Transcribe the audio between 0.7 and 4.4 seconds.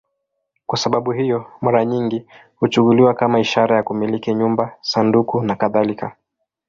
sababu hiyo, mara nyingi huchukuliwa kama ishara ya kumiliki